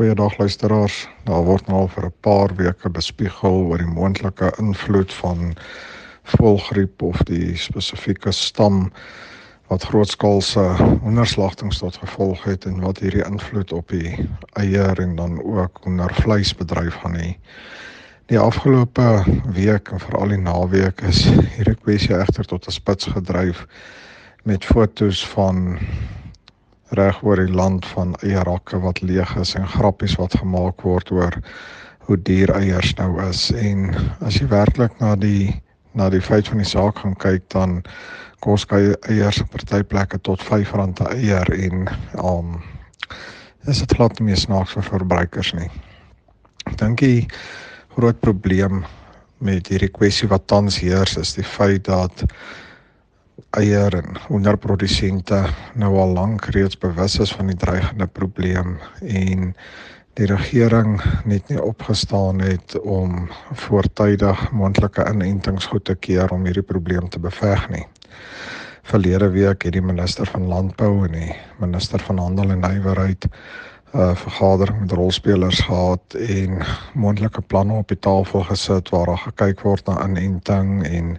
[0.00, 1.08] Goeiedag luisteraars.
[1.28, 5.52] Daar word nou al vir 'n paar weke bespiegel oor die moontlike invloed van
[6.24, 8.92] voëlgriep of die spesifieke stam
[9.68, 10.64] wat grootskaalse
[11.02, 16.94] hoenderslagtings tot gevolg het en wat hierdie invloed op die eier en dan ook hoendervleisbedryf
[16.94, 17.36] gaan hê.
[18.26, 23.66] Die afgelope week en veral die naweek is hierdie kwessie egter tot 'n spits gedryf
[24.44, 25.78] met fotos van
[26.98, 31.36] reg oor die land van eierrakke wat leeg is en grappies wat gemaak word oor
[32.08, 33.90] hoe duur eiers nou is en
[34.26, 35.54] as jy werklik na die
[35.94, 37.80] na die feit van die saak gaan kyk dan
[38.40, 41.88] kos eiers op party plekke tot R5 'n eier en
[42.24, 42.62] um
[43.66, 45.68] is dit glad nie meer snaaks vir verbruikers nie.
[46.66, 47.28] Ek dink die
[47.94, 48.84] groot probleem
[49.38, 52.24] met hierdie kwessie wat tans heers is die feit dat
[53.58, 59.54] eier en hoenderprodusente nou al lank reeds bewus is van die dreigende probleem en
[60.18, 63.28] die regering net nie opgestaan het om
[63.62, 67.86] voortydig moontlike inentings goed te keer om hierdie probleem te beveg nie.
[68.90, 73.98] Verlede week het die minister van landbou en die minister van handel en nywerheid 'n
[73.98, 76.62] uh, vergadering met rolspelers gehad en
[76.94, 81.18] moontlike planne op die tafel gesit waar daar gekyk word na inenting en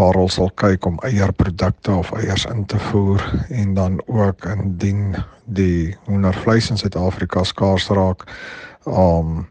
[0.00, 3.20] waar ons sal kyk om eierprodukte of eiers in te voer
[3.52, 8.24] en dan ook indien die hoendervleis in Suid-Afrika skaars raak
[8.88, 9.42] om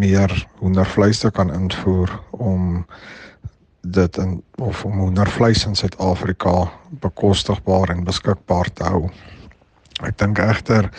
[0.00, 2.82] meer hoendervleis te kan invoer om
[3.84, 6.56] dit in of om hoendervleis in Suid-Afrika
[7.04, 9.10] bekostigbaar en beskikbaar te hou.
[10.02, 10.90] Ek dink egter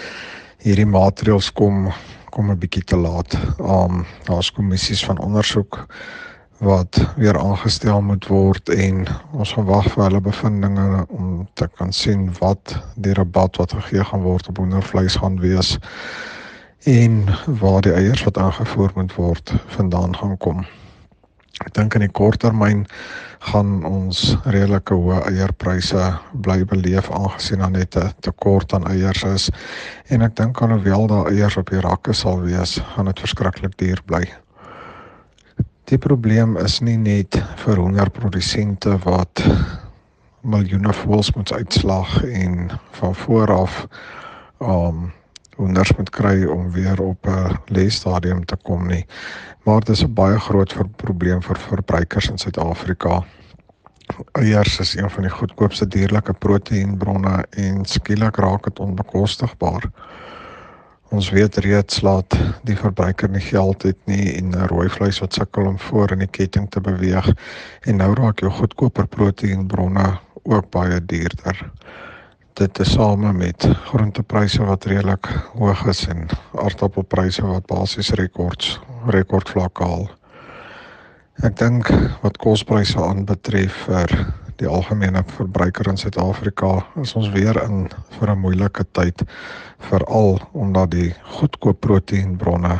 [0.63, 1.89] hierdie maatreëls kom
[2.35, 3.35] kom 'n bietjie te laat.
[3.59, 5.85] Um daar's kommissies van ondersoek
[6.58, 11.92] wat weer aangestel moet word en ons gaan wag vir hulle bevindinge om te kan
[11.94, 15.76] sien wat die rabat wat gegee gaan word op hoendervleis gaan wees
[16.86, 17.26] en
[17.59, 20.66] waar die eiers wat aangevoer moet word vandaan gaan kom.
[21.64, 22.86] Ek dink in die korttermyn
[23.52, 26.08] gaan ons redelike hoë eierpryse
[26.45, 29.49] bly beleef aangesien daar net 'n tekort aan eiers is
[30.10, 34.02] en ek dink alhoewel daar eiers op die rakke sal wees, gaan dit verskriklik duur
[34.05, 34.45] bly.
[35.85, 39.43] Die probleem is nie net vir hongerprodusente wat
[40.41, 43.75] miljoene voëls moet uitslag en van voor af
[44.65, 45.11] um
[45.59, 49.05] honders moet kry om weer op 'n lesstadium te kom nie.
[49.63, 53.23] Maar dit is 'n baie groot probleem vir verbruikers in Suid-Afrika.
[54.31, 59.91] Eiers is een van die goedkoopste dierlike proteïenbronne en skielik raak dit onbekostigbaar.
[61.15, 62.36] Ons weet reeds dat
[62.67, 66.31] die verbruiker nie geld het nie en rooi vleis wat sukkel om voor in die
[66.37, 67.30] ketting te beweeg
[67.87, 70.09] en nou raak jou goedkoper proteïenbronne
[70.43, 71.61] ook baie duurder.
[72.59, 78.76] Dit is same met groentepryse wat redelik hoog is en aardappelpryse wat basies rekords
[79.08, 80.09] rekordvlakke haal.
[81.47, 81.93] Ek dink
[82.26, 84.20] wat kospryse aanbetref vir
[84.60, 87.89] die algemene verbruiker in Suid-Afrika is ons weer in
[88.20, 89.23] vir 'n moeilike tyd
[89.89, 92.80] veral omdat die goedkoop proteïenbronne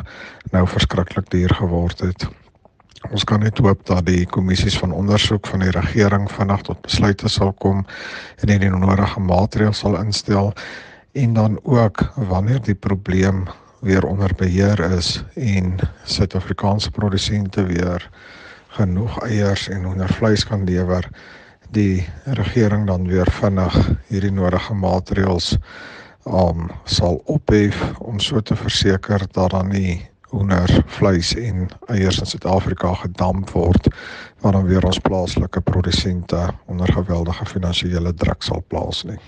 [0.52, 2.28] nou verskriklik duur geword het.
[3.12, 7.30] Ons kan net hoop dat die kommissies van ondersoek van die regering vinnig tot besluite
[7.30, 7.85] sal kom
[8.41, 10.53] en die nodige maatreëls sal instel
[11.14, 13.47] en dan ook wanneer die probleem
[13.81, 18.09] weer onder beheer is en Suid-Afrikaanse produsente weer
[18.68, 21.09] genoeg eiers en hoendervleis kan lewer
[21.70, 23.76] die regering dan weer vinnig
[24.08, 25.56] hierdie nodige maatreëls
[26.26, 30.02] um sal ophef om so te verseker dat dan nie
[30.34, 33.88] hoender vleis en eiers in Suid-Afrika gedamp word
[34.42, 39.20] waar dan weer ons plaaslike produsente onder geweldige finansiële druk sal plaas nie.